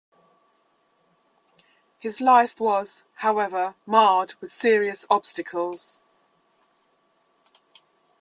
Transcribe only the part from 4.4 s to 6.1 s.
with serious obstacles.